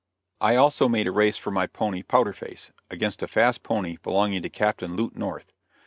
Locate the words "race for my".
1.11-1.67